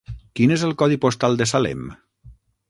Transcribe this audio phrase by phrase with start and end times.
[0.37, 1.85] Quin és el codi postal de Salem?